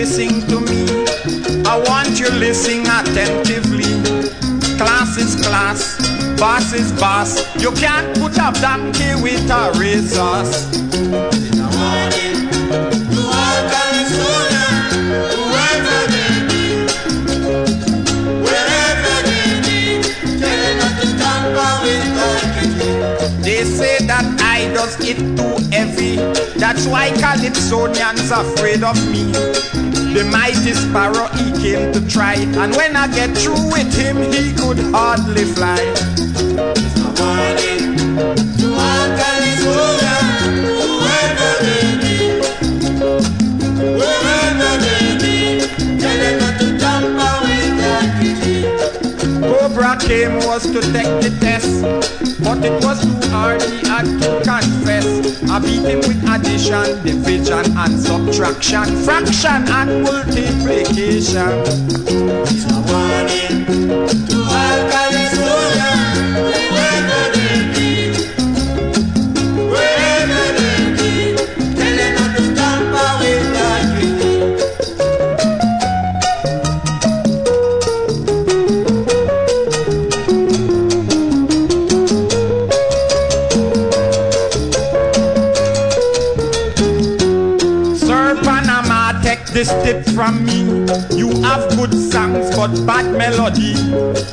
[0.00, 0.86] listen to me.
[1.66, 3.84] I want you listen attentively.
[4.78, 5.98] Class is class,
[6.38, 7.36] boss is boss.
[7.62, 10.69] You can't put a donkey with a razor.
[25.80, 26.16] Heavy.
[26.58, 29.24] That's why Calypsonians afraid of me.
[30.12, 34.52] The mighty sparrow he came to try, and when I get through with him, he
[34.52, 36.19] could hardly fly.
[50.20, 51.80] Came was to take the test,
[52.44, 55.42] but it was too hard, he had to confess.
[55.48, 61.62] I beat him with addition, division, and subtraction, fraction, and multiplication.
[62.52, 64.19] It's a warning
[89.52, 90.60] this tip from me.
[91.16, 93.74] You have good songs but bad melody.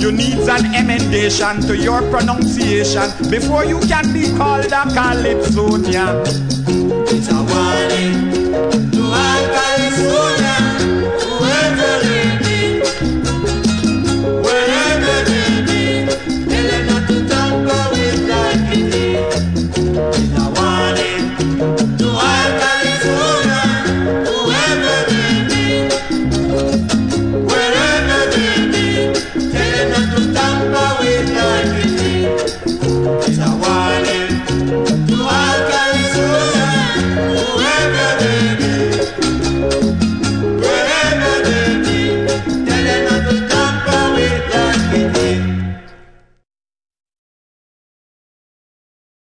[0.00, 6.22] You need an emendation to your pronunciation before you can be called a calypsonian.
[7.08, 8.31] It's a warning